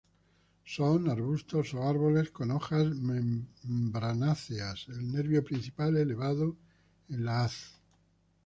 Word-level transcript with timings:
Son 0.65 1.07
arbustos 1.11 1.75
a 1.75 1.87
árboles 1.87 2.31
con 2.31 2.49
hojas 2.49 2.87
membranáceas, 2.95 4.87
el 4.87 5.11
nervio 5.11 5.43
principal 5.43 5.95
elevado 5.95 6.57
en 7.09 7.23
la 7.25 7.43
haz. 7.43 7.79